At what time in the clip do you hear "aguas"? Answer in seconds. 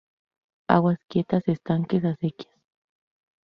0.67-0.99